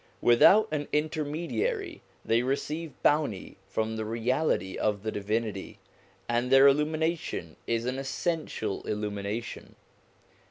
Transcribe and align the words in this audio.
Without 0.21 0.67
an 0.71 0.87
intermediary 0.91 2.01
they 2.25 2.41
receive 2.41 2.93
bounty 3.03 3.57
from 3.69 3.97
the 3.97 4.03
Reality 4.03 4.75
of 4.75 5.03
the 5.03 5.11
Divinity, 5.11 5.77
and 6.27 6.49
their 6.49 6.67
illumination 6.67 7.55
is 7.67 7.85
an 7.85 7.99
essential 7.99 8.81
illumination. 8.87 9.75